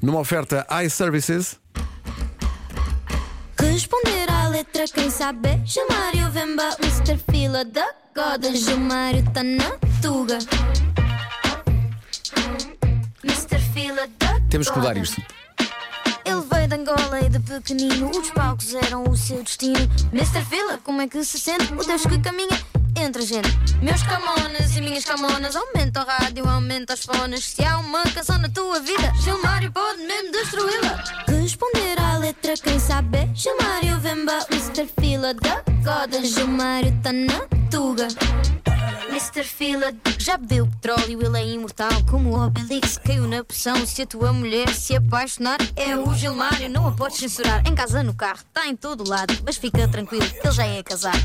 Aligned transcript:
Numa 0.00 0.20
oferta 0.20 0.64
iServices. 0.84 1.58
Responder 3.60 4.30
à 4.30 4.48
letra, 4.48 4.84
quem 4.86 5.10
sabe? 5.10 5.48
é 5.48 5.60
Gilmário 5.64 6.30
Vemba, 6.30 6.76
Mr. 6.80 7.18
Fila 7.28 7.64
da 7.64 7.84
Goda. 8.14 8.54
Gilmário 8.54 9.24
tá 9.32 9.42
na 9.42 9.76
tuga. 10.00 10.38
Mr. 13.24 13.58
Fila 13.74 14.08
da 14.18 14.40
Temos 14.48 14.70
que 14.70 14.78
mudar 14.78 14.96
isto. 14.96 15.20
Ele 16.24 16.42
veio 16.48 16.68
de 16.68 16.74
Angola 16.76 17.20
e 17.20 17.28
de 17.28 17.40
pequenino 17.40 18.10
os 18.10 18.30
palcos 18.30 18.74
eram 18.74 19.02
o 19.02 19.16
seu 19.16 19.42
destino. 19.42 19.78
Mr. 20.12 20.44
Fila, 20.48 20.78
como 20.84 21.02
é 21.02 21.08
que 21.08 21.24
se 21.24 21.40
sente? 21.40 21.72
O 21.72 21.84
Deus 21.84 22.02
que 22.06 22.18
caminha 22.20 22.56
entre 23.02 23.22
gente. 23.22 23.48
Meus 23.80 24.02
camonas 24.02 24.76
e 24.76 24.80
minhas 24.80 25.04
camonas, 25.04 25.54
aumenta 25.56 26.02
o 26.02 26.06
rádio, 26.06 26.48
aumenta 26.48 26.94
os 26.94 27.04
fones. 27.04 27.44
Se 27.44 27.64
há 27.64 27.78
uma 27.78 28.02
canção 28.04 28.38
na 28.38 28.48
tua 28.48 28.80
vida, 28.80 29.12
Gilmário 29.22 29.70
pode 29.72 30.02
mesmo 30.02 30.32
destruí-la. 30.32 31.04
Responder 31.28 31.98
à 32.00 32.18
letra, 32.18 32.54
quem 32.56 32.78
sabe? 32.78 33.18
é 33.18 33.28
Gilmário 33.34 33.98
Vemba, 34.00 34.46
Mr. 34.50 34.88
Fila 35.00 35.34
da 35.34 35.62
Goda. 35.82 36.24
Gilmário 36.24 36.96
tá 37.02 37.12
na 37.12 37.40
tuga. 37.70 38.08
Mr. 39.08 39.42
Fila 39.42 39.92
já 40.18 40.36
bebeu 40.36 40.66
petróleo, 40.66 41.20
ele 41.22 41.38
é 41.38 41.46
imortal 41.46 41.90
como 42.08 42.30
o 42.30 42.46
Obelix. 42.46 42.98
Caiu 42.98 43.26
na 43.26 43.42
poção. 43.42 43.86
Se 43.86 44.02
a 44.02 44.06
tua 44.06 44.32
mulher 44.32 44.72
se 44.74 44.94
apaixonar, 44.94 45.58
é 45.74 45.96
o 45.96 46.14
Gilmário, 46.14 46.68
não 46.68 46.86
a 46.86 46.92
podes 46.92 47.18
censurar. 47.18 47.66
Em 47.66 47.74
casa, 47.74 48.02
no 48.02 48.14
carro, 48.14 48.38
está 48.38 48.66
em 48.66 48.76
todo 48.76 49.08
lado. 49.08 49.34
Mas 49.44 49.56
fica 49.56 49.88
tranquilo, 49.88 50.24
ele 50.24 50.52
já 50.52 50.66
é 50.66 50.82
casado. 50.82 51.18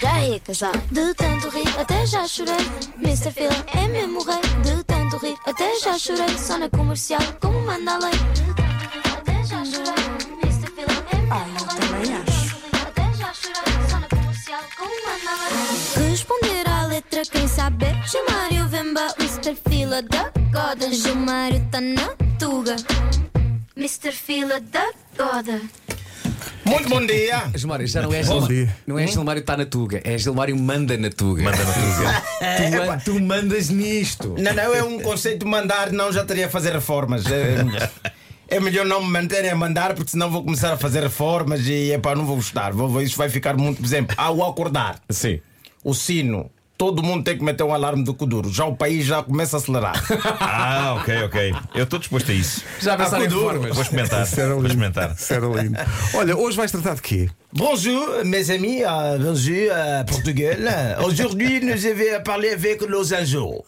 Já 0.00 0.38
casado. 0.40 0.82
De 0.90 1.14
tanto 1.14 1.48
rir, 1.50 1.68
até 1.78 2.06
já 2.06 2.26
chorei. 2.26 2.54
Mr. 2.98 3.30
Fila 3.30 3.64
é 3.74 3.88
mesmo 3.88 4.22
rei. 4.24 4.40
De 4.62 4.84
tanto 4.84 5.16
rir, 5.18 5.36
até 5.46 5.78
já 5.78 5.98
chorei. 5.98 6.36
Só 6.38 6.58
na 6.58 6.68
comercial, 6.68 7.20
como 7.40 7.60
manda 7.60 7.94
a 7.94 7.98
lei. 7.98 8.12
De 8.12 8.54
tanto 8.54 8.84
rir, 8.92 9.12
até 9.16 9.44
já 9.44 9.64
chorei. 9.64 10.04
Mr. 10.42 10.70
Fila 10.70 11.06
é 11.12 11.16
mesmo 11.16 11.66
rei. 11.66 11.78
também 11.80 12.16
acho. 12.16 12.56
Até 12.86 13.12
já 13.16 13.32
chorei, 13.34 13.88
só 13.88 13.98
na 13.98 14.08
comercial, 14.08 14.62
como 14.76 14.90
manda 14.90 15.30
a 15.30 15.48
lei. 15.48 16.10
Responder 16.10 16.68
à 16.68 16.86
letra, 16.86 17.22
quem 17.22 17.48
sabe? 17.48 17.86
é 17.86 18.06
Gilmário 18.06 18.68
Vemba, 18.68 19.14
Mr. 19.18 19.56
Fila 19.68 20.02
da 20.02 20.32
Goda. 20.52 20.92
Gilmário 20.92 21.66
tá 21.70 21.80
na 21.80 22.08
tuga. 22.38 22.76
Mr. 23.76 24.12
Fila 24.12 24.60
da 24.60 24.92
Goda. 25.16 25.60
Muito 26.64 26.88
bom 26.88 27.04
dia. 27.04 27.50
Gilmário, 27.54 27.86
já 27.86 28.02
não 28.02 28.12
é 28.12 28.22
Bom 28.22 28.32
Gilmário. 28.40 28.56
dia. 28.66 28.76
Não 28.86 28.98
é 28.98 29.06
Gilmário 29.06 29.40
está 29.40 29.56
na 29.56 29.66
Tuga, 29.66 30.00
é 30.04 30.16
Gilmário 30.18 30.56
manda 30.58 30.96
na 30.96 31.10
Tuga. 31.10 31.42
Manda 31.42 31.58
na 31.64 31.72
tuga. 31.72 32.22
Tu, 32.70 32.86
man- 32.86 32.98
tu 33.04 33.20
mandas 33.20 33.68
nisto. 33.70 34.34
Não, 34.38 34.52
não, 34.54 34.74
é 34.74 34.82
um 34.82 35.00
conceito 35.00 35.40
de 35.44 35.50
mandar, 35.50 35.92
não 35.92 36.12
já 36.12 36.24
teria 36.24 36.46
a 36.46 36.48
fazer 36.48 36.72
reformas. 36.72 37.24
É, 37.26 37.56
é 38.48 38.60
melhor 38.60 38.84
não 38.86 39.02
me 39.02 39.10
manterem 39.10 39.50
a 39.50 39.56
mandar, 39.56 39.94
porque 39.94 40.10
senão 40.10 40.30
vou 40.30 40.42
começar 40.44 40.72
a 40.72 40.76
fazer 40.76 41.02
reformas 41.02 41.66
e 41.66 41.92
epá, 41.92 42.14
não 42.14 42.24
vou 42.26 42.36
gostar. 42.36 42.72
Vou, 42.72 42.88
vou- 42.88 43.02
isso 43.02 43.16
vai 43.16 43.28
ficar 43.28 43.56
muito. 43.56 43.78
Por 43.78 43.86
exemplo, 43.86 44.14
ao 44.18 44.42
acordar, 44.48 45.00
Sim. 45.10 45.40
o 45.82 45.94
sino. 45.94 46.50
Todo 46.76 47.02
mundo 47.04 47.22
tem 47.22 47.38
que 47.38 47.44
meter 47.44 47.62
um 47.62 47.72
alarme 47.72 48.02
do 48.02 48.12
Kuduro. 48.12 48.50
Já 48.52 48.64
o 48.64 48.74
país 48.76 49.06
já 49.06 49.22
começa 49.22 49.56
a 49.56 49.58
acelerar. 49.60 49.94
Ah, 50.40 50.96
ok, 51.00 51.22
ok. 51.24 51.54
Eu 51.74 51.84
estou 51.84 51.98
disposto 51.98 52.30
a 52.30 52.34
isso. 52.34 52.62
Já 52.80 52.96
pensaram 52.96 53.22
em 53.22 53.26
Ah, 53.26 53.30
Kuduro. 53.30 53.46
reformas. 53.62 53.74
Vou 53.74 53.82
experimentar. 53.82 54.26
Vou 54.26 54.66
experimentar. 54.66 55.16
Lindo. 55.62 55.78
Olha, 56.14 56.36
hoje 56.36 56.56
vais 56.56 56.70
tratar 56.72 56.94
de 56.96 57.02
quê? 57.02 57.28
Bonjour, 57.52 58.24
mes 58.24 58.50
amis. 58.50 58.82
euh, 58.82 59.18
bonjour, 59.18 59.68
euh, 59.70 60.04
Portugal. 60.04 60.58
Aujourd'hui, 61.06 61.60
nous 61.60 61.86
avons 61.86 62.22
parlé 62.24 62.50
avec 62.50 62.82
los 62.88 63.12
anjos. 63.12 63.62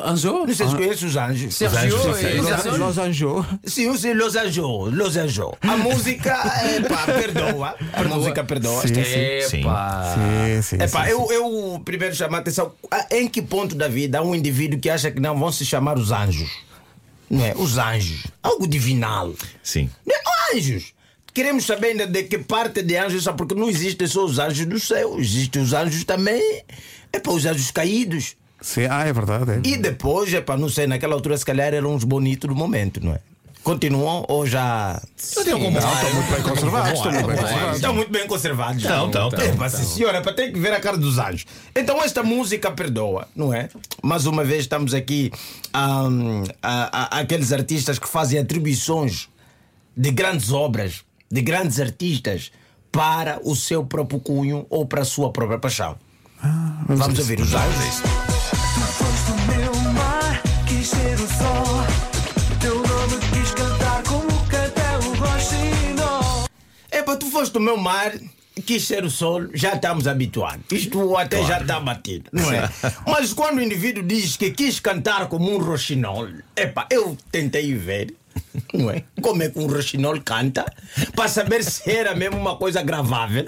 Anjo? 0.00 0.46
Vocês 0.46 0.72
conhecem 0.72 1.08
os 1.08 1.16
anjos? 1.16 1.56
Sergio 1.56 1.96
anjos, 1.96 2.18
e 2.18 2.30
sim. 2.30 2.40
os 2.40 2.46
anjos. 2.50 2.78
Los 2.78 2.98
Anjou. 2.98 3.46
Sim, 3.64 3.82
eu 3.86 3.98
sei 3.98 4.14
Los 4.14 4.36
Anjos. 4.36 4.94
Los 4.94 5.16
Anjos. 5.16 5.54
A 5.60 5.74
música, 5.76 6.40
epá, 6.76 7.04
perdoa. 7.04 7.74
A 7.92 8.04
música 8.04 8.44
perdoa. 8.44 8.82
Sim, 8.82 8.94
Sim. 9.48 9.60
Epá. 9.60 10.14
Sim, 10.14 10.62
sim. 10.62 10.76
Epá, 10.76 11.04
sim, 11.04 11.10
eu, 11.10 11.32
eu 11.32 11.82
primeiro 11.84 12.14
chamo 12.14 12.36
a 12.36 12.38
atenção. 12.38 12.72
Em 13.10 13.28
que 13.28 13.42
ponto 13.42 13.74
da 13.74 13.88
vida 13.88 14.20
há 14.20 14.22
um 14.22 14.36
indivíduo 14.36 14.78
que 14.78 14.88
acha 14.88 15.10
que 15.10 15.18
não 15.18 15.36
vão 15.36 15.50
se 15.50 15.66
chamar 15.66 15.98
os 15.98 16.12
anjos? 16.12 16.48
Não 17.28 17.44
é? 17.44 17.54
Os 17.56 17.76
anjos. 17.76 18.24
Algo 18.40 18.68
divinal. 18.68 19.34
Sim. 19.64 19.90
Não 20.06 20.14
é? 20.14 20.56
Anjos. 20.56 20.94
Queremos 21.34 21.66
saber 21.66 21.88
ainda 21.88 22.06
de 22.06 22.22
que 22.22 22.38
parte 22.38 22.82
de 22.82 22.96
anjos 22.96 23.24
são, 23.24 23.34
porque 23.34 23.54
não 23.54 23.68
existem 23.68 24.06
só 24.06 24.24
os 24.24 24.38
anjos 24.38 24.64
do 24.64 24.80
céu, 24.80 25.18
existem 25.18 25.60
os 25.60 25.72
anjos 25.72 26.04
também. 26.04 26.62
É 27.12 27.18
para 27.18 27.32
os 27.32 27.44
anjos 27.44 27.70
caídos. 27.72 28.36
Sim, 28.60 28.86
ah, 28.90 29.06
é 29.06 29.12
verdade. 29.12 29.52
É. 29.52 29.60
E 29.64 29.76
depois, 29.76 30.32
é 30.34 30.40
para 30.40 30.56
não 30.58 30.68
sei, 30.68 30.86
naquela 30.86 31.14
altura 31.14 31.36
se 31.38 31.44
calhar 31.44 31.72
eram 31.72 31.94
uns 31.94 32.04
bonitos 32.04 32.48
do 32.48 32.54
momento, 32.56 33.04
não 33.04 33.12
é? 33.14 33.20
Continuam 33.62 34.24
ou 34.28 34.46
já. 34.46 35.00
Não, 35.84 35.92
estão 35.92 36.14
muito 36.14 36.30
bem 36.32 36.42
conservados. 36.42 36.92
Estão 36.92 37.12
muito 37.12 37.26
bem 37.26 37.36
conservados. 37.36 37.76
Estão 37.76 37.94
muito 37.94 38.10
bem 38.12 38.26
conservados. 38.26 38.82
Estão, 38.82 39.06
estão. 39.06 39.28
É, 39.64 39.68
sim, 39.68 39.84
senhora, 39.84 40.22
para 40.22 40.32
ter 40.32 40.52
que 40.52 40.58
ver 40.58 40.72
a 40.72 40.80
cara 40.80 40.96
dos 40.96 41.18
anjos. 41.18 41.44
Então, 41.76 42.02
esta 42.02 42.22
música 42.22 42.70
perdoa, 42.70 43.28
não 43.36 43.52
é? 43.52 43.68
Mais 44.02 44.24
uma 44.26 44.42
vez, 44.42 44.60
estamos 44.60 44.94
aqui 44.94 45.30
hum, 45.76 46.44
a, 46.62 47.16
a- 47.16 47.20
aqueles 47.20 47.52
artistas 47.52 47.98
que 47.98 48.08
fazem 48.08 48.38
atribuições 48.38 49.28
de 49.94 50.10
grandes 50.12 50.50
obras, 50.50 51.02
de 51.30 51.42
grandes 51.42 51.78
artistas, 51.78 52.50
para 52.90 53.38
o 53.44 53.54
seu 53.54 53.84
próprio 53.84 54.18
cunho 54.18 54.66
ou 54.70 54.86
para 54.86 55.02
a 55.02 55.04
sua 55.04 55.30
própria 55.30 55.58
paixão. 55.58 55.96
Vamos, 56.86 57.18
ouvir 57.18 57.38
os 57.40 57.52
anjos. 57.52 58.17
Tu 67.18 67.26
foste 67.26 67.56
o 67.58 67.60
meu 67.60 67.76
mar, 67.76 68.12
quis 68.62 68.86
ser 68.86 69.04
o 69.04 69.10
sol, 69.10 69.48
já 69.54 69.74
estamos 69.74 70.06
habituados. 70.06 70.64
Isto 70.70 71.16
até 71.16 71.42
já 71.44 71.60
está 71.60 71.80
batido, 71.80 72.30
não 72.32 72.52
é? 72.52 72.68
Mas 73.06 73.32
quando 73.32 73.58
o 73.58 73.62
indivíduo 73.62 74.02
diz 74.02 74.36
que 74.36 74.50
quis 74.50 74.80
cantar 74.80 75.28
como 75.28 75.50
um 75.50 75.58
roxinol, 75.58 76.28
epá, 76.56 76.86
eu 76.90 77.16
tentei 77.30 77.74
ver. 77.74 78.14
Não 78.72 78.90
é? 78.90 79.02
Como 79.20 79.42
é 79.42 79.48
que 79.48 79.58
um 79.58 79.66
roxinol 79.66 80.20
canta 80.20 80.64
para 81.14 81.28
saber 81.28 81.64
se 81.64 81.90
era 81.90 82.14
mesmo 82.14 82.36
uma 82.36 82.56
coisa 82.56 82.82
gravável, 82.82 83.46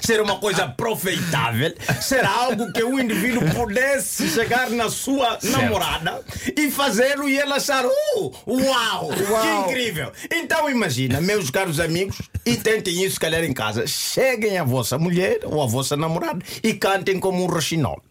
se 0.00 0.14
era 0.14 0.22
uma 0.22 0.38
coisa 0.38 0.66
profeitável, 0.66 1.72
se 2.00 2.16
era 2.16 2.28
algo 2.28 2.72
que 2.72 2.82
o 2.82 2.98
indivíduo 2.98 3.48
pudesse 3.54 4.28
chegar 4.28 4.68
na 4.70 4.90
sua 4.90 5.38
namorada 5.44 6.22
e 6.56 6.70
fazê-lo 6.72 7.28
e 7.28 7.38
ela 7.38 7.56
achar, 7.56 7.84
uh, 7.84 8.32
uau, 8.46 9.10
que 9.10 9.70
incrível. 9.70 10.12
Então 10.32 10.68
imagina, 10.68 11.20
meus 11.20 11.48
caros 11.48 11.78
amigos, 11.78 12.18
e 12.44 12.56
tentem 12.56 13.02
isso, 13.02 13.14
se 13.14 13.20
calhar, 13.20 13.44
em 13.44 13.52
casa. 13.52 13.86
Cheguem 13.86 14.58
à 14.58 14.64
vossa 14.64 14.98
mulher 14.98 15.40
ou 15.44 15.62
à 15.62 15.66
vossa 15.66 15.96
namorada 15.96 16.44
e 16.62 16.74
cantem 16.74 17.20
como 17.20 17.42
um 17.42 17.46
roxinol. 17.46 18.02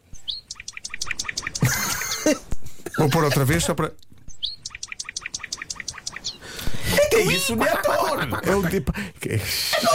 Vou 2.98 3.10
pôr 3.10 3.24
outra 3.24 3.44
vez 3.44 3.64
só 3.64 3.74
para. 3.74 3.92
O 6.92 7.10
que 7.10 7.11
é 7.11 7.11
isso 7.24 7.56
de 7.56 7.68
ator? 7.68 8.28
É 8.46 8.56
um 8.56 8.68
tipo. 8.70 8.94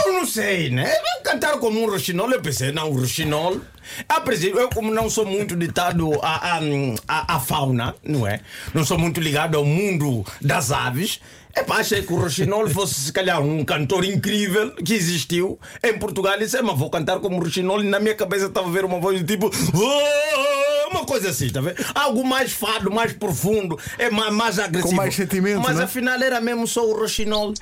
Eu 0.05 0.13
não 0.13 0.25
sei, 0.25 0.69
né? 0.69 0.91
Cantar 1.23 1.57
como 1.59 1.81
um 1.81 1.89
roxinol, 1.89 2.31
eu 2.31 2.41
pensei, 2.41 2.71
não, 2.71 2.89
um 2.89 2.99
roxinol. 2.99 3.59
A 4.07 4.19
princípio, 4.21 4.59
eu, 4.59 4.69
como 4.69 4.93
não 4.93 5.09
sou 5.09 5.25
muito 5.25 5.55
ditado 5.55 6.13
à, 6.21 6.59
à, 7.07 7.35
à, 7.35 7.39
fauna, 7.39 7.95
não 8.03 8.27
é? 8.27 8.41
Não 8.73 8.85
sou 8.85 8.97
muito 8.97 9.19
ligado 9.21 9.55
ao 9.57 9.63
mundo 9.65 10.25
das 10.41 10.71
aves. 10.71 11.19
É 11.55 11.63
pá, 11.63 11.77
achei 11.77 12.03
que 12.03 12.13
o 12.13 12.17
Roxinol 12.17 12.69
fosse 12.69 12.93
se 12.95 13.11
calhar 13.11 13.41
um 13.41 13.65
cantor 13.65 14.05
incrível 14.05 14.71
que 14.75 14.93
existiu 14.93 15.57
em 15.83 15.97
Portugal. 15.97 16.35
E 16.35 16.39
disse, 16.39 16.61
mas 16.61 16.77
vou 16.77 16.89
cantar 16.89 17.19
como 17.19 17.39
Roxinol. 17.41 17.81
E 17.81 17.87
na 17.87 17.99
minha 17.99 18.13
cabeça 18.13 18.45
estava 18.45 18.67
a 18.67 18.71
ver 18.71 18.85
uma 18.85 18.99
voz 18.99 19.19
do 19.19 19.25
tipo. 19.25 19.49
"Ah", 19.49 20.56
Uma 20.89 21.05
coisa 21.05 21.29
assim, 21.29 21.49
tá 21.49 21.61
vendo? 21.61 21.75
Algo 21.93 22.23
mais 22.25 22.51
fado, 22.53 22.89
mais 22.91 23.13
profundo, 23.13 23.77
é 23.97 24.09
mais, 24.09 24.33
mais 24.33 24.59
agressivo. 24.59 24.95
mais 24.95 25.13
sentimento, 25.15 25.61
Mas 25.61 25.77
né? 25.77 25.83
afinal 25.83 26.21
era 26.21 26.39
mesmo 26.41 26.65
só 26.67 26.85
o 26.85 26.97
Roxinol. 26.97 27.53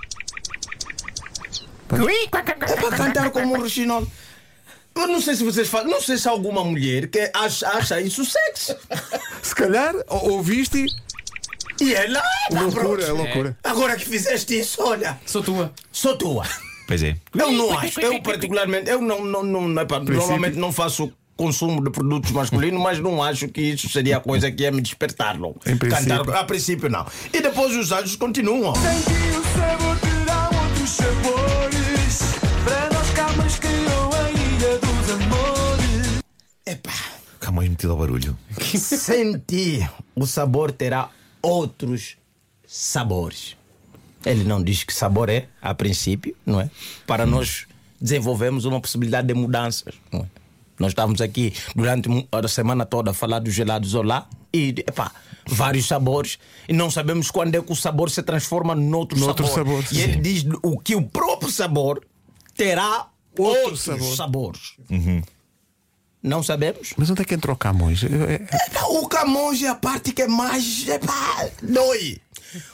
É 1.91 2.27
para 2.29 2.43
cantar 2.97 3.29
como 3.31 3.53
um 3.55 3.59
roxinol. 3.61 4.05
Eu 4.95 5.07
não 5.07 5.21
sei 5.21 5.35
se 5.35 5.43
vocês 5.43 5.67
fazem, 5.67 5.89
não 5.91 6.01
sei 6.01 6.17
se 6.17 6.27
há 6.27 6.31
alguma 6.31 6.63
mulher 6.63 7.07
que 7.07 7.29
acha, 7.33 7.67
acha 7.69 7.99
isso 8.01 8.23
sexy. 8.25 8.75
Se 9.41 9.53
calhar 9.53 9.93
ou- 10.07 10.31
ouviste. 10.33 10.85
E 11.81 11.93
ela. 11.93 12.21
tá 12.49 12.61
Loucura, 12.61 13.03
é 13.03 13.11
loucura. 13.11 13.57
Agora 13.63 13.95
que 13.97 14.05
fizeste 14.05 14.57
isso, 14.59 14.81
olha, 14.81 15.19
Sou 15.25 15.43
tua. 15.43 15.73
sou 15.91 16.17
tua. 16.17 16.47
Pois 16.87 17.03
é. 17.03 17.17
Eu 17.37 17.51
não 17.51 17.77
acho, 17.77 17.99
eu 17.99 18.21
particularmente, 18.21 18.89
eu 18.89 19.01
não, 19.01 19.25
não, 19.25 19.43
não, 19.43 19.81
epá, 19.81 19.99
normalmente 19.99 20.57
não 20.57 20.71
faço 20.71 21.11
consumo 21.35 21.83
de 21.83 21.89
produtos 21.89 22.31
masculinos, 22.31 22.81
mas 22.81 22.99
não 22.99 23.21
acho 23.21 23.47
que 23.47 23.61
isso 23.61 23.89
seria 23.89 24.17
a 24.17 24.19
coisa 24.19 24.51
que 24.51 24.63
ia 24.63 24.71
me 24.71 24.81
despertar 24.81 25.37
logo. 25.37 25.59
Em 25.65 25.77
princípio. 25.77 26.17
Cantar, 26.17 26.37
a 26.37 26.43
princípio 26.43 26.89
não. 26.89 27.05
E 27.33 27.41
depois 27.41 27.75
os 27.75 27.91
anjos 27.91 28.15
continuam. 28.15 28.73
Sem 28.75 29.01
ti 29.01 29.37
o 29.37 29.57
sabor 29.57 29.99
terá 29.99 30.49
outros 30.63 30.89
sabores. 30.89 32.21
Para 32.63 32.89
nós 32.93 33.09
camas 33.11 33.59
criou 33.59 34.13
a 34.13 34.31
ilha 34.31 34.79
dos 34.79 35.09
amores. 35.11 36.21
Epá, 36.65 36.93
Camões 37.39 37.69
metido 37.69 37.91
ao 37.91 37.97
barulho. 37.97 38.37
sem 38.59 39.37
ti 39.39 39.87
o 40.15 40.25
sabor 40.25 40.71
terá 40.71 41.09
outros 41.41 42.17
sabores. 42.65 43.57
Ele 44.25 44.43
não 44.43 44.63
diz 44.63 44.83
que 44.83 44.93
sabor 44.93 45.29
é, 45.29 45.47
a 45.61 45.75
princípio, 45.75 46.35
não 46.43 46.59
é? 46.59 46.69
Para 47.05 47.27
nós 47.27 47.67
desenvolvermos 48.01 48.65
uma 48.65 48.81
possibilidade 48.81 49.27
de 49.27 49.33
mudanças, 49.35 49.93
não 50.11 50.21
é? 50.21 50.34
Nós 50.79 50.91
estávamos 50.91 51.21
aqui 51.21 51.53
durante 51.75 52.09
a 52.31 52.47
semana 52.47 52.85
toda 52.85 53.11
a 53.11 53.13
falar 53.13 53.39
dos 53.39 53.53
gelados 53.53 53.93
Olá 53.93 54.27
e, 54.53 54.69
epá, 54.79 55.11
vários 55.47 55.87
sabores 55.87 56.37
e 56.67 56.73
não 56.73 56.91
sabemos 56.91 57.31
quando 57.31 57.55
é 57.55 57.61
que 57.61 57.71
o 57.71 57.75
sabor 57.75 58.09
se 58.09 58.21
transforma 58.23 58.75
noutro, 58.75 59.17
Noutro 59.17 59.47
sabor. 59.47 59.83
sabor, 59.83 59.93
E 59.93 60.01
ele 60.01 60.15
diz 60.17 60.45
o 60.61 60.77
que 60.79 60.95
o 60.95 61.01
próprio 61.01 61.49
sabor 61.51 62.05
terá 62.55 63.07
Outro 63.37 63.61
outros 63.63 63.81
sabor. 63.81 64.15
sabores. 64.15 64.61
Não 66.21 66.41
sabemos? 66.41 66.93
Mas 66.97 67.09
onde 67.09 67.21
é 67.21 67.25
que 67.25 67.33
entra 67.35 67.51
o 67.51 67.55
Camões? 67.55 68.01
Epá, 68.03 68.85
O 68.89 69.07
Camões 69.07 69.61
é 69.61 69.67
a 69.67 69.75
parte 69.75 70.11
que 70.11 70.23
é 70.23 70.27
mais 70.27 70.87
epá, 70.87 71.49
dói. 71.61 72.17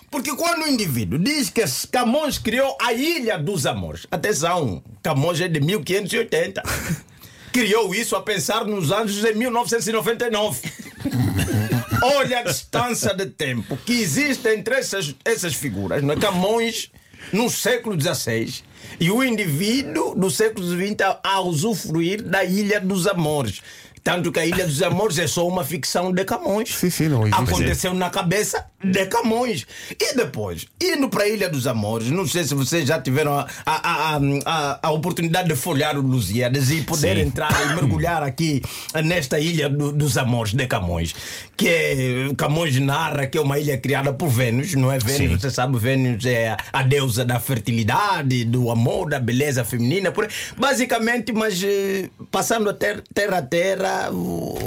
Porque 0.10 0.36
quando 0.36 0.64
o 0.64 0.68
indivíduo 0.68 1.18
diz 1.20 1.50
que 1.50 1.64
Camões 1.92 2.38
criou 2.38 2.78
a 2.82 2.94
Ilha 2.94 3.38
dos 3.38 3.66
Amores, 3.66 4.06
atenção, 4.12 4.82
Camões 5.04 5.40
é 5.42 5.48
de 5.48 5.60
1580. 5.60 6.62
Criou 7.52 7.94
isso 7.94 8.16
a 8.16 8.22
pensar 8.22 8.66
nos 8.66 8.92
anos 8.92 9.16
de 9.16 9.34
1999. 9.34 10.62
Olha 12.04 12.40
a 12.40 12.44
distância 12.44 13.14
de 13.14 13.28
tempo 13.28 13.78
que 13.78 13.94
existe 13.94 14.48
entre 14.50 14.76
essas, 14.76 15.14
essas 15.24 15.54
figuras. 15.54 16.02
Não 16.02 16.14
é? 16.14 16.18
Camões 16.18 16.90
no 17.32 17.50
século 17.50 18.00
XVI 18.00 18.64
e 19.00 19.12
o 19.12 19.24
indivíduo 19.24 20.16
do 20.16 20.30
século 20.30 20.66
XX 20.68 21.02
a, 21.02 21.20
a 21.24 21.42
usufruir 21.42 22.24
da 22.24 22.44
Ilha 22.44 22.80
dos 22.80 23.06
Amores. 23.06 23.62
Tanto 24.04 24.32
que 24.32 24.40
a 24.40 24.46
Ilha 24.46 24.66
dos 24.66 24.82
Amores 24.82 25.20
é 25.20 25.28
só 25.28 25.48
uma 25.48 25.64
ficção 25.64 26.12
de 26.12 26.26
Camões. 26.26 26.70
Sim, 26.74 26.90
sim, 26.90 27.08
não 27.08 27.22
existe. 27.22 27.44
Aconteceu 27.44 27.94
na 27.94 28.10
cabeça 28.10 28.66
de 28.84 29.06
Camões. 29.06 29.68
E 30.00 30.16
depois, 30.16 30.66
indo 30.82 31.08
para 31.08 31.26
a 31.26 31.28
Ilha 31.28 31.48
dos 31.48 31.68
Amores, 31.68 32.10
não 32.10 32.28
sei 32.28 32.44
se 32.44 32.56
vocês 32.56 32.88
já 32.88 33.00
tiveram 33.00 33.34
a, 33.38 33.48
a, 33.66 34.18
a, 34.46 34.80
a, 34.82 34.92
oportunidade 34.92 35.50
de 35.50 35.56
folhear 35.56 35.98
o 35.98 36.02
Lusíadas 36.02 36.72
e 36.72 36.82
poder 36.82 37.18
Sim. 37.18 37.24
entrar 37.24 37.52
e 37.64 37.76
mergulhar 37.76 38.24
aqui 38.24 38.62
nesta 39.04 39.40
Ilha 39.40 39.70
do- 39.70 39.92
dos 39.92 40.18
Amores 40.18 40.54
de 40.54 40.66
Camões. 40.66 41.14
Que 41.56 41.68
é, 41.70 42.34
Camões 42.36 42.80
narra 42.80 43.28
que 43.28 43.38
é 43.38 43.42
uma 43.42 43.60
ilha 43.60 43.78
criada 43.78 44.12
por 44.12 44.30
Vênus, 44.30 44.74
não 44.74 44.92
é? 44.92 44.98
Vênus, 44.98 45.18
Sim. 45.18 45.38
você 45.38 45.52
sabe, 45.52 45.78
Vênus 45.78 46.26
é 46.26 46.58
a, 46.74 46.82
deusa 46.82 47.24
da 47.24 47.40
fertilidade, 47.40 48.46
do 48.46 48.72
amor, 48.72 49.10
da 49.10 49.20
beleza 49.20 49.64
feminina. 49.64 50.12
Por, 50.12 50.28
basicamente, 50.58 51.32
mas 51.32 51.62
eh, 51.64 52.10
passando 52.32 52.70
a 52.70 52.74
ter, 52.74 53.04
terra 53.14 53.38
a 53.38 53.42
terra, 53.42 53.91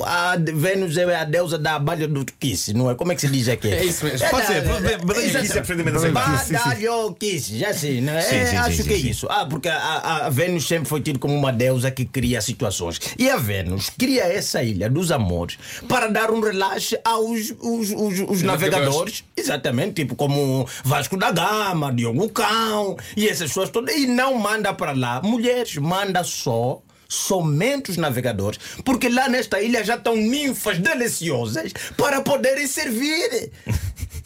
a 0.05 0.37
Vênus 0.37 0.97
é 0.97 1.15
a 1.17 1.25
deusa 1.25 1.59
da 1.59 1.77
abelha 1.77 2.07
do 2.09 2.25
kiss, 2.25 2.73
não 2.73 2.91
é? 2.91 2.95
Como 2.95 3.13
é 3.13 3.15
que 3.15 3.21
se 3.21 3.29
diz 3.29 3.49
aqui? 3.49 3.69
É 3.69 3.85
isso 3.85 4.05
mesmo. 4.05 4.29
Pode 4.29 4.47
ser, 4.47 4.63
da- 4.63 4.99
badalho 4.99 5.33
do 5.33 5.39
kiss 5.41 5.53
é 5.53 5.63
perfeitamente. 5.63 6.09
Badalho 6.11 7.15
kiss, 7.19 7.57
já 7.59 7.73
sei, 7.75 8.01
não 8.01 8.13
é? 8.13 8.21
Sim, 8.23 8.37
É, 8.37 8.47
sim, 8.47 8.57
acho 8.57 8.77
sim, 8.83 8.89
que 8.89 8.95
é 8.95 8.97
isso. 8.97 9.27
Ah, 9.31 9.47
porque 9.47 9.69
a, 9.69 9.77
a- 9.77 10.27
a 10.27 10.31
Vênus 10.31 10.67
sempre 10.67 10.89
foi 10.89 11.01
tida 11.01 11.19
como 11.19 11.35
uma 11.35 11.53
deusa 11.53 11.91
que 11.91 12.05
cria 12.05 12.41
situações. 12.41 13.01
E 13.19 13.29
a 13.31 13.37
Vênus 13.37 13.91
cria 13.91 14.25
essa 14.25 14.63
ilha 14.63 14.89
dos 14.91 15.11
amores 15.11 15.59
para 15.89 16.09
dar 16.09 16.31
um 16.31 16.41
relaxe 16.41 16.99
aos 17.05 17.53
os, 17.61 17.91
os- 17.91 18.21
os 18.29 18.43
navegadores. 18.43 19.25
Exatamente, 19.37 19.95
tipo 19.95 20.15
como 20.17 20.67
Vasco 20.85 21.17
da 21.17 21.31
Gama, 21.31 21.93
Diogo 21.93 22.29
Cão 22.31 22.97
e 23.17 23.29
essas 23.29 23.49
pessoas 23.49 23.71
todas. 23.71 23.95
E 23.95 24.07
não 24.07 24.37
manda 24.39 24.73
para 24.75 24.93
lá 24.93 25.21
mulheres, 25.23 25.77
manda 25.77 26.23
só. 26.25 26.81
Somente 27.15 27.91
os 27.91 27.97
navegadores, 27.97 28.59
porque 28.85 29.09
lá 29.09 29.29
nesta 29.29 29.61
ilha 29.61 29.85
já 29.85 29.95
estão 29.95 30.17
ninfas 30.17 30.79
deliciosas 30.79 31.73
para 31.97 32.21
poderem 32.21 32.67
servir. 32.67 33.51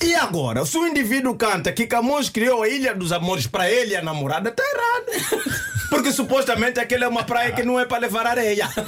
E 0.01 0.15
agora, 0.15 0.65
se 0.65 0.79
o 0.79 0.87
indivíduo 0.87 1.35
canta 1.35 1.73
que 1.73 1.87
Camões 1.87 2.29
criou 2.31 2.63
a 2.63 2.69
Ilha 2.69 2.95
dos 2.95 3.11
Amores 3.11 3.47
para 3.47 3.69
ele 3.71 3.95
e 3.95 3.97
a 3.97 4.03
namorada, 4.03 4.51
está 4.51 4.63
errado. 4.63 5.59
Porque 5.91 6.13
supostamente 6.13 6.79
aquela 6.79 7.05
é 7.05 7.09
uma 7.09 7.25
praia 7.25 7.53
que 7.53 7.63
não 7.63 7.81
é 7.81 7.85
para 7.87 7.99
levar 7.99 8.27
areia. 8.27 8.69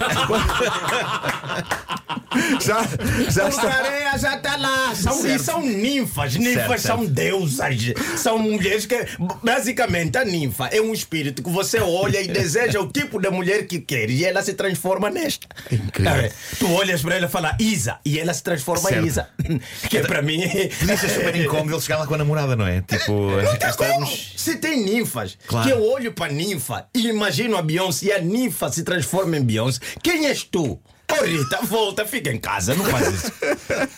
Já, 2.60 2.86
já 3.28 3.44
a 3.44 3.74
areia 3.74 4.18
já 4.18 4.36
está 4.36 4.56
lá. 4.56 4.94
São, 4.94 5.26
e 5.26 5.38
são 5.38 5.62
ninfas. 5.62 6.36
Ninfas 6.36 6.80
Certo, 6.80 6.80
são 6.80 6.98
certo. 6.98 7.12
deusas. 7.12 7.76
São 8.16 8.38
mulheres 8.38 8.86
que. 8.86 8.96
Basicamente, 9.42 10.16
a 10.16 10.24
ninfa 10.24 10.66
é 10.68 10.80
um 10.80 10.92
espírito 10.92 11.42
que 11.42 11.50
você 11.50 11.80
olha 11.80 12.20
e 12.20 12.28
deseja 12.28 12.80
o 12.80 12.86
tipo 12.86 13.20
de 13.20 13.28
mulher 13.30 13.66
que 13.66 13.80
quer. 13.80 14.10
E 14.10 14.24
ela 14.24 14.42
se 14.42 14.54
transforma 14.54 15.10
nesta. 15.10 15.48
Incrível. 15.72 16.30
Tu 16.58 16.72
olhas 16.72 17.02
para 17.02 17.16
ela 17.16 17.26
e 17.26 17.28
fala 17.28 17.56
Isa. 17.58 17.98
E 18.04 18.18
ela 18.18 18.32
se 18.32 18.42
transforma 18.42 18.90
em. 18.92 19.06
Isa. 19.06 19.28
Que 19.90 19.98
é 19.98 20.02
para 20.02 20.22
mim. 20.22 20.40
Podia 21.00 21.08
ser 21.08 21.08
super 21.20 21.36
incómodo 21.36 21.72
ele 21.74 21.80
chegar 21.80 21.98
lá 21.98 22.06
com 22.06 22.14
a 22.14 22.18
namorada, 22.18 22.54
não 22.56 22.66
é? 22.66 22.80
Tipo, 22.82 23.28
cá 23.58 23.72
Como? 23.72 23.90
estamos. 23.90 24.32
Se 24.36 24.56
tem 24.56 24.82
ninfas, 24.84 25.38
Claro. 25.46 25.66
que 25.66 25.72
eu 25.74 25.82
olho 25.84 26.12
para 26.12 26.32
ninfa 26.32 26.86
e 26.94 27.08
imagino 27.08 27.56
a 27.56 27.62
Beyoncé 27.62 28.06
e 28.06 28.12
a 28.12 28.18
ninfa 28.20 28.70
se 28.70 28.82
transforma 28.82 29.36
em 29.36 29.42
Beyoncé, 29.42 29.80
quem 30.02 30.26
és 30.26 30.42
tu? 30.42 30.78
Oh 31.18 31.24
Rita, 31.24 31.60
volta, 31.62 32.06
fica 32.06 32.30
em 32.30 32.38
casa, 32.38 32.74
não 32.74 32.84
faz 32.84 33.08
isso. 33.08 33.32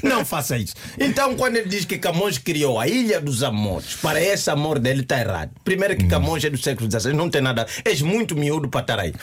Não 0.02 0.24
faça 0.24 0.56
isso. 0.56 0.74
Então, 0.98 1.34
quando 1.36 1.56
ele 1.56 1.68
diz 1.68 1.84
que 1.84 1.98
Camões 1.98 2.38
criou 2.38 2.78
a 2.78 2.86
Ilha 2.86 3.20
dos 3.20 3.42
Amores, 3.42 3.94
para 3.96 4.20
esse 4.20 4.50
amor 4.50 4.78
dele 4.78 5.02
está 5.02 5.20
errado. 5.20 5.50
Primeiro 5.64 5.96
que 5.96 6.06
Camões 6.06 6.44
é 6.44 6.50
do 6.50 6.58
século 6.58 6.90
XVI, 6.90 7.12
não 7.12 7.30
tem 7.30 7.40
nada. 7.40 7.66
És 7.84 8.02
muito 8.02 8.36
miúdo 8.36 8.68
para 8.68 8.80
estar 8.80 9.00
aí. 9.00 9.14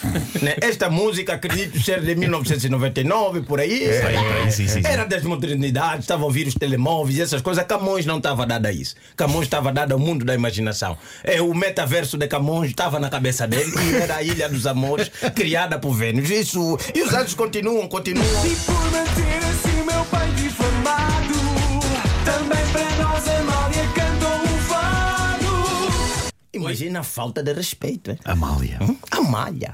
Né? 0.42 0.56
Esta 0.62 0.90
música, 0.90 1.34
acredito 1.34 1.82
ser 1.82 2.02
de 2.02 2.16
1999, 2.16 3.42
por 3.42 3.60
aí. 3.60 3.84
É, 3.84 4.06
aí, 4.06 4.52
sim, 4.52 4.68
sim, 4.68 4.82
sim. 4.82 4.88
Era 4.88 5.06
das 5.06 5.24
modernidades, 5.24 6.02
estava 6.02 6.24
a 6.24 6.26
ouvir 6.26 6.48
os 6.48 6.56
telemóveis 6.56 7.18
e 7.18 7.22
essas 7.22 7.42
coisas. 7.42 7.64
Camões 7.66 8.06
não 8.06 8.18
estava 8.18 8.46
dado 8.46 8.66
a 8.66 8.72
isso. 8.72 8.96
Camões 9.16 9.46
estava 9.46 9.72
dado 9.72 9.94
ao 9.94 10.00
mundo 10.00 10.26
da 10.26 10.34
imaginação. 10.34 10.98
É, 11.24 11.42
o 11.42 11.54
metaverso 11.54 12.18
de 12.18 12.28
Camões 12.28 12.70
estava 12.72 13.00
na 13.00 13.10
cabeça 13.10 13.48
dele 13.48 13.72
e 13.92 13.96
era 13.96 14.18
a 14.18 14.24
Ilha 14.24 14.50
dos 14.50 14.66
Amores, 14.66 15.10
criada 15.36 15.78
por 15.80 15.94
Vênus. 15.94 16.30
Isso. 16.30 16.78
E 16.94 17.02
os 17.02 17.14
anos 17.14 17.34
continuam, 17.34 17.79
continuam. 17.88 18.26
E 18.46 18.56
por 18.56 18.92
manter 18.92 19.38
assim 19.38 19.84
meu 19.86 20.06
peito 20.06 20.42
inflamado 20.48 21.34
Também 22.26 22.66
para 22.72 22.96
nós 23.04 23.28
a 23.28 23.44
Mália 23.44 23.84
cantou 23.96 24.54
um 24.54 24.58
fado 24.60 26.32
Imagina 26.54 27.00
a 27.00 27.04
falta 27.04 27.42
de 27.44 27.54
respeito. 27.54 28.12
hein? 28.12 28.20
Amália. 28.26 28.80
Amália. 29.12 29.74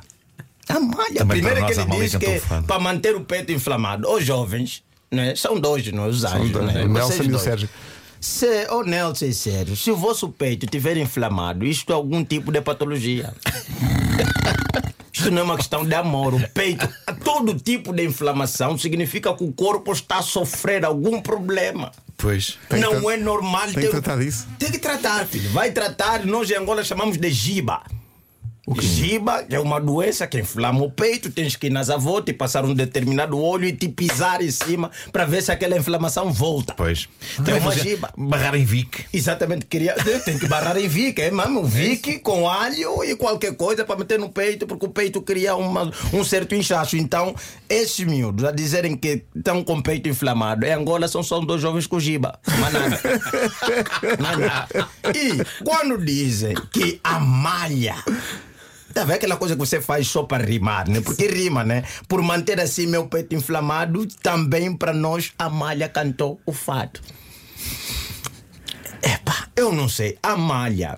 Amália. 0.67 1.19
Também 1.19 1.41
Primeiro 1.41 1.59
para 1.59 1.65
que 1.67 1.73
ele 1.73 1.81
Amália 1.81 2.09
diz 2.09 2.15
que 2.15 2.41
para 2.67 2.79
manter 2.79 3.15
o 3.15 3.21
peito 3.21 3.51
inflamado, 3.51 4.09
os 4.11 4.25
jovens, 4.25 4.83
né, 5.11 5.35
são 5.35 5.59
dois, 5.59 5.91
não, 5.91 6.05
é? 6.05 6.07
os 6.07 6.23
anjos. 6.25 6.51
dois, 6.51 6.65
né? 6.73 6.83
o 6.83 6.87
Nelson 6.87 7.23
e 7.23 7.33
o. 7.33 7.39
Sérgio. 7.39 7.69
Se, 8.19 8.67
oh 8.71 8.81
Nelson 8.83 9.25
e 9.25 9.33
Sérgio, 9.33 9.75
se 9.75 9.91
o 9.91 9.95
vosso 9.95 10.29
peito 10.29 10.65
estiver 10.65 10.97
inflamado, 10.97 11.63
isto 11.65 11.91
é 11.91 11.95
algum 11.95 12.23
tipo 12.25 12.51
de 12.51 12.59
patologia. 12.61 13.31
Isto 15.25 15.33
não 15.33 15.41
é 15.41 15.43
uma 15.45 15.57
questão 15.57 15.83
de 15.83 15.95
amor. 15.95 16.35
O 16.35 16.49
peito, 16.49 16.87
todo 17.23 17.55
tipo 17.55 17.91
de 17.91 18.05
inflamação 18.05 18.77
significa 18.77 19.35
que 19.35 19.43
o 19.43 19.51
corpo 19.51 19.91
está 19.91 20.19
a 20.19 20.21
sofrer 20.21 20.85
algum 20.85 21.19
problema. 21.19 21.91
Pois. 22.15 22.59
Que 22.69 22.75
não 22.75 23.09
é 23.09 23.17
normal 23.17 23.63
tem 23.73 23.85
que 23.85 23.87
tratar 23.87 24.19
disso. 24.19 24.47
Tem 24.59 24.71
que 24.71 24.77
tratar, 24.77 25.25
filho. 25.25 25.49
Vai 25.49 25.71
tratar. 25.71 26.23
Nós 26.27 26.51
em 26.51 26.55
Angola 26.55 26.83
chamamos 26.83 27.17
de 27.17 27.31
giba. 27.31 27.81
Giba 28.79 29.45
é 29.49 29.59
uma 29.59 29.79
doença 29.79 30.25
que 30.25 30.39
inflama 30.39 30.83
o 30.83 30.89
peito, 30.89 31.31
tens 31.31 31.55
que 31.55 31.67
ir 31.67 31.69
nas 31.69 31.89
avós, 31.89 32.23
te 32.25 32.33
passar 32.33 32.65
um 32.65 32.73
determinado 32.73 33.39
óleo 33.39 33.65
e 33.65 33.73
te 33.73 33.87
pisar 33.87 34.41
em 34.41 34.49
cima 34.49 34.89
para 35.11 35.25
ver 35.25 35.43
se 35.43 35.51
aquela 35.51 35.77
inflamação 35.77 36.33
volta. 36.33 36.73
Pois. 36.75 37.07
É 37.33 37.43
Também 37.43 37.61
uma 37.61 37.75
giba. 37.75 38.11
Barrar 38.17 38.55
em 38.55 38.65
Vic. 38.65 39.05
Exatamente, 39.13 39.67
queria, 39.67 39.93
tem 40.25 40.39
que 40.39 40.47
barrar 40.47 40.77
em 40.77 40.87
Vic, 40.87 41.21
é 41.21 41.29
mesmo? 41.29 41.63
Vic 41.65 42.19
com 42.19 42.49
alho 42.49 43.03
e 43.03 43.15
qualquer 43.15 43.55
coisa 43.55 43.85
para 43.85 43.97
meter 43.97 44.17
no 44.17 44.29
peito, 44.29 44.65
porque 44.65 44.85
o 44.85 44.89
peito 44.89 45.21
cria 45.21 45.55
uma, 45.55 45.91
um 46.11 46.23
certo 46.23 46.55
inchaço. 46.55 46.97
Então, 46.97 47.35
esses 47.69 48.03
miúdos 48.05 48.45
a 48.45 48.51
dizerem 48.51 48.97
que 48.97 49.23
estão 49.35 49.63
com 49.63 49.77
o 49.77 49.83
peito 49.83 50.09
inflamado, 50.09 50.65
em 50.65 50.71
Angola 50.71 51.07
são 51.07 51.21
só 51.21 51.39
dois 51.39 51.61
jovens 51.61 51.85
com 51.85 51.99
giba. 51.99 52.39
Mas 52.59 52.73
nada. 52.73 53.01
Mas 54.19 54.37
nada. 54.39 54.89
E 55.13 55.63
quando 55.63 56.03
dizem 56.03 56.55
que 56.71 56.99
a 57.03 57.19
malha. 57.19 57.95
Tá 58.95 59.03
vendo 59.03 59.15
aquela 59.17 59.35
coisa 59.35 59.55
que 59.55 59.59
você 59.59 59.81
faz 59.81 60.07
só 60.07 60.23
para 60.23 60.45
rimar, 60.45 60.87
né? 60.89 61.01
Porque 61.01 61.27
rima, 61.27 61.65
né? 61.65 61.83
Por 62.07 62.21
manter 62.21 62.61
assim 62.61 62.87
meu 62.87 63.05
peito 63.07 63.35
inflamado, 63.35 64.07
também 64.23 64.73
para 64.73 64.93
nós 64.93 65.33
a 65.37 65.49
malha 65.49 65.89
cantou 65.89 66.39
o 66.45 66.53
fado. 66.53 67.01
Epa, 69.03 69.49
eu 69.53 69.73
não 69.73 69.89
sei. 69.89 70.17
A 70.23 70.37
malha, 70.37 70.97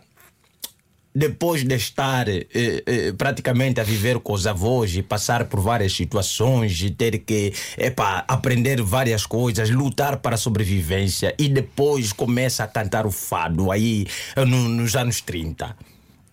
depois 1.14 1.64
de 1.64 1.74
estar 1.74 2.30
eh, 2.30 2.46
eh, 2.54 3.12
praticamente 3.18 3.82
a 3.82 3.84
viver 3.84 4.20
com 4.20 4.34
os 4.34 4.46
avós 4.46 4.96
e 4.96 5.02
passar 5.02 5.46
por 5.46 5.60
várias 5.60 5.92
situações 5.94 6.80
e 6.82 6.92
ter 6.92 7.18
que 7.18 7.52
epa, 7.80 8.24
aprender 8.28 8.80
várias 8.80 9.26
coisas, 9.26 9.72
lutar 9.72 10.18
para 10.18 10.36
a 10.36 10.38
sobrevivência 10.38 11.34
e 11.40 11.50
depois 11.50 12.14
começa 12.14 12.64
a 12.64 12.68
cantar 12.68 13.08
o 13.08 13.12
fado 13.12 13.72
aí 13.72 14.06
eh, 14.36 14.46
no- 14.46 14.70
nos 14.70 14.96
anos 14.96 15.20
30. 15.20 15.76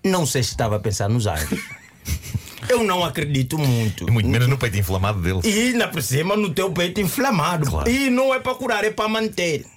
Não 0.04 0.26
sei 0.26 0.42
se 0.42 0.50
estava 0.50 0.76
a 0.76 0.78
pensar 0.80 1.08
nos 1.08 1.26
anjos. 1.26 1.60
Eu 2.68 2.82
não 2.82 3.04
acredito 3.04 3.58
muito. 3.58 4.08
E 4.08 4.10
muito 4.10 4.28
menos 4.28 4.48
no 4.48 4.56
peito 4.56 4.76
inflamado 4.78 5.20
dele. 5.20 5.40
E 5.44 5.68
ainda 5.68 5.88
por 5.88 6.02
cima 6.02 6.36
no 6.36 6.50
teu 6.50 6.70
peito 6.72 7.00
inflamado. 7.00 7.66
Claro. 7.70 7.90
E 7.90 8.08
não 8.10 8.32
é 8.34 8.40
para 8.40 8.54
curar, 8.54 8.84
é 8.84 8.90
para 8.90 9.08
manter. 9.08 9.64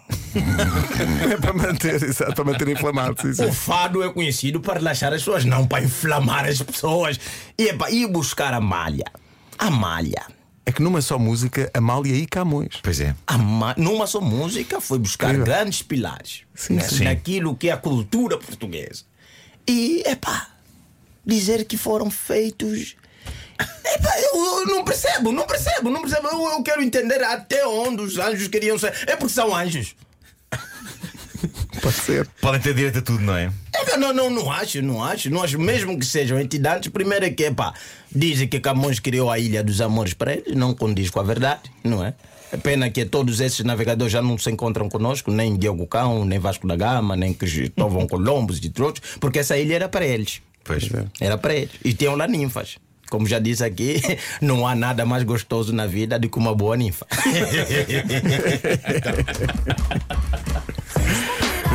É 1.32 1.38
para 1.38 1.54
manter, 1.54 2.02
exato, 2.04 2.34
para 2.34 2.44
manter 2.46 2.68
inflamado. 2.70 3.22
Sim, 3.22 3.34
sim. 3.34 3.46
O 3.46 3.52
fado 3.54 4.04
é 4.04 4.10
conhecido 4.12 4.60
para 4.62 4.76
relaxar 4.76 5.12
as 5.12 5.20
pessoas, 5.22 5.44
não 5.46 5.66
para 5.68 5.84
inflamar 5.84 6.46
as 6.46 6.62
pessoas. 6.62 7.20
E 7.58 7.70
é 7.70 7.74
para 7.74 7.92
ir 7.92 8.08
buscar 8.08 8.54
a 8.54 8.62
malha. 8.62 9.06
A 9.58 9.70
malha. 9.70 10.26
É 10.66 10.72
que 10.72 10.82
numa 10.82 11.02
só 11.02 11.18
música, 11.18 11.70
Amália 11.74 12.14
e 12.16 12.26
Camões. 12.26 12.76
Pois 12.84 13.00
é. 13.00 13.16
A 13.26 13.38
ma- 13.38 13.74
Numa 13.78 14.06
só 14.06 14.20
música 14.22 14.80
foi 14.82 15.00
buscar 15.00 15.30
Incrível. 15.34 15.46
grandes 15.46 15.82
pilares 15.82 16.42
Sim, 16.54 16.74
né, 16.76 16.82
sim. 16.84 17.04
naquilo 17.06 17.56
que 17.56 17.70
é 17.70 17.72
a 17.74 17.78
cultura 17.78 18.38
portuguesa. 18.38 19.04
E, 19.68 20.02
epá, 20.06 20.50
dizer 21.26 21.66
que 21.66 21.78
foram 21.78 22.10
feitos. 22.10 22.96
Epá, 23.60 24.20
eu, 24.22 24.60
eu 24.62 24.66
não 24.68 24.86
percebo, 24.86 25.32
não 25.32 25.46
percebo, 25.46 25.90
não 25.90 26.02
percebo. 26.02 26.28
Eu, 26.28 26.52
eu 26.52 26.64
quero 26.64 26.82
entender 26.82 27.24
até 27.24 27.66
onde 27.68 28.02
os 28.02 28.18
anjos 28.18 28.48
queriam 28.48 28.78
ser. 28.78 28.94
É 29.08 29.16
porque 29.16 29.34
são 29.34 29.56
anjos. 29.56 29.96
Pode 31.82 31.96
ser. 31.96 32.28
Podem 32.42 32.62
ter 32.62 32.74
direito 32.74 33.00
a 33.00 33.02
tudo, 33.02 33.22
não 33.24 33.36
é? 33.36 33.52
É, 33.74 33.98
Não, 33.98 34.14
não, 34.14 34.30
não 34.30 34.52
acho, 34.52 34.82
não 34.82 35.04
acho, 35.04 35.30
não 35.30 35.44
acho. 35.44 35.60
Mesmo 35.60 35.98
que 35.98 36.06
sejam 36.06 36.40
entidades, 36.40 36.90
primeiro 36.90 37.26
é 37.26 37.30
que, 37.30 37.44
epá, 37.44 37.74
dizem 38.14 38.48
que 38.48 38.60
Camões 38.60 39.00
criou 39.00 39.30
a 39.32 39.40
Ilha 39.40 39.64
dos 39.64 39.82
Amores 39.82 40.14
para 40.14 40.34
eles, 40.34 40.56
não 40.56 40.74
condiz 40.74 41.10
com 41.10 41.20
a 41.20 41.24
verdade, 41.24 41.72
não 41.84 42.04
é? 42.04 42.14
É 42.52 42.58
pena 42.58 42.90
que 42.90 43.04
todos 43.06 43.42
esses 43.42 43.64
navegadores 43.66 44.14
já 44.14 44.22
não 44.22 44.38
se 44.38 44.50
encontram 44.50 44.88
conosco, 44.88 45.32
nem 45.32 45.58
Diogo 45.58 45.86
Cão, 45.86 46.24
nem 46.24 46.40
Vasco 46.40 46.66
da 46.66 46.78
Gama, 46.78 47.16
nem 47.16 47.34
Cristóvão 47.34 48.08
Colombo 48.08 48.54
e 48.54 48.82
outros, 48.82 49.18
porque 49.20 49.40
essa 49.40 49.58
ilha 49.58 49.76
era 49.76 49.90
para 49.90 50.06
eles. 50.06 50.42
Pois. 50.64 50.90
Era 51.20 51.38
para 51.38 51.54
eles. 51.56 51.72
E 51.84 51.94
tinham 51.94 52.16
lá 52.16 52.28
ninfas. 52.28 52.78
Como 53.10 53.26
já 53.26 53.40
disse 53.40 53.64
aqui, 53.64 54.02
não 54.42 54.68
há 54.68 54.76
nada 54.76 55.06
mais 55.06 55.24
gostoso 55.24 55.74
na 55.74 55.88
vida 55.88 56.20
do 56.20 56.30
que 56.30 56.38
uma 56.38 56.54
boa 56.54 56.76
ninfa. 56.76 57.08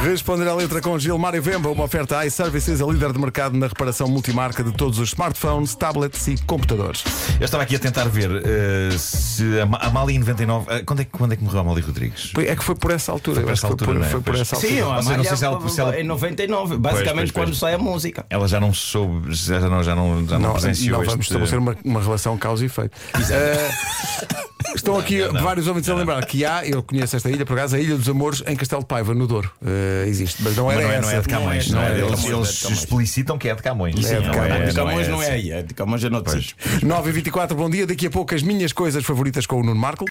Responder 0.03 0.49
à 0.49 0.55
letra 0.55 0.81
com 0.81 0.99
Gilmar 0.99 1.33
e 1.35 1.41
Vemba, 1.41 1.69
uma 1.71 1.85
oferta 1.85 2.27
iServices, 2.27 2.81
a 2.83 2.87
líder 2.87 3.13
de 3.13 3.21
mercado 3.21 3.57
na 3.57 3.69
reparação 3.69 4.09
multimarca 4.09 4.63
de 4.65 4.73
todos 4.73 4.99
os 4.99 5.11
smartphones, 5.11 5.77
tablets 5.77 6.27
e 6.27 6.37
computadores. 6.45 7.05
Eu 7.39 7.45
estava 7.45 7.63
aqui 7.63 7.77
a 7.77 7.79
tentar 7.79 8.05
ver 8.09 8.43
eh, 8.45 8.91
se 8.99 9.61
a 9.61 9.67
Ma- 9.67 9.79
a 9.79 9.91
Mali 9.91 10.15
em 10.17 10.19
99. 10.19 10.67
eh, 10.71 10.83
quando, 10.85 11.01
é, 11.01 11.05
que- 11.05 11.11
quando 11.13 11.33
é 11.33 11.37
que 11.37 11.45
morreu 11.45 11.61
a 11.61 11.65
Mali 11.65 11.81
Rodrigues? 11.83 12.33
É 12.37 12.57
que 12.57 12.65
foi 12.65 12.75
por 12.75 12.91
essa 12.91 13.13
altura. 13.13 13.37
Foi 13.37 13.45
por 13.45 13.49
eu 13.51 13.53
essa 13.53 13.67
altura, 13.69 13.95
não 13.95 14.05
é? 14.05 14.09
foi 14.09 14.21
por 14.21 14.31
Pois. 14.35 14.41
essa 14.41 14.57
altura. 14.57 14.73
Sim, 14.75 14.83
Ou 14.83 15.03
seja, 15.03 15.17
não 15.17 15.25
sei 15.25 15.37
se 15.37 15.45
ela- 15.45 15.57
Amália 15.57 15.73
se 15.75 15.81
ela- 15.81 16.01
em 16.01 16.05
99, 16.05 16.77
basicamente 16.79 17.15
pois, 17.15 17.31
pois. 17.33 17.47
quando 17.47 17.55
sai 17.55 17.75
a 17.75 17.79
música. 17.79 18.27
Ela 18.29 18.49
já 18.49 18.59
não 18.59 18.75
soube, 18.75 19.33
já 19.33 19.61
não, 19.61 19.85
já 19.85 19.95
não, 19.95 20.27
já 20.27 20.39
não, 20.39 20.49
Não, 20.49 20.53
presenciou 20.55 20.97
não 20.97 21.03
este- 21.03 21.11
vamos 21.13 21.27
estabelecer 21.27 21.59
uma, 21.61 21.77
uma 21.85 22.03
relação 22.03 22.37
causa 22.37 22.65
e 22.65 22.67
efeito. 22.67 22.97
Eh, 23.31 23.71
estão 24.75 24.99
aqui 24.99 25.19
Não, 25.21 25.33
não. 25.33 25.43
vários 25.43 25.67
homens 25.67 25.89
a 25.89 25.95
lembrar 25.95 26.25
que 26.27 26.45
há, 26.45 26.65
eu 26.67 26.83
conheço 26.83 27.17
esta 27.17 27.31
ilha, 27.31 27.45
por 27.47 27.59
acaso, 27.59 27.77
a 27.77 27.81
Ilha 27.81 27.97
dos 27.97 28.09
Amores 28.09 28.43
em 28.47 28.57
Castelo 28.57 28.83
de 28.83 28.89
Paiva, 28.89 29.15
no 29.15 29.27
Douro. 29.27 29.51
Eh, 29.65 30.05
existe, 30.09 30.43
mas 30.43 30.57
não 30.57 30.67
Mas 30.67 30.77
era 30.79 30.85
não 30.87 30.93
é, 30.93 30.97
essa. 30.97 31.03
não 31.11 31.11
é 31.19 31.21
de 31.21 31.29
Camões. 31.29 31.71
Não 31.71 31.83
é, 31.83 31.95
de 31.95 32.01
eles 32.01 32.11
Camões, 32.11 32.25
eles 32.63 32.65
é 32.65 32.73
explicitam 32.73 33.39
que 33.39 33.49
é 33.49 33.55
de 33.55 33.63
Camões. 33.63 33.95
É 34.11 34.21
de 34.21 34.31
Camões. 34.31 34.69
de 34.69 34.75
Camões 34.75 35.09
não 35.09 35.23
é 35.23 35.49
é 35.49 35.63
de 35.63 35.75
Camões 35.75 36.05
é 36.05 36.11
noutro 36.11 36.33
Pois. 36.33 36.55
sítio. 36.71 36.87
9 36.87 37.09
e 37.11 37.13
24 37.13 37.57
bom 37.57 37.69
dia. 37.71 37.87
Daqui 37.87 38.07
a 38.07 38.11
pouco 38.11 38.35
as 38.35 38.43
minhas 38.43 38.73
coisas 38.73 39.05
favoritas 39.05 39.47
com 39.47 39.61
o 39.61 39.63
Nuno 39.63 39.81
Marco. 39.81 40.05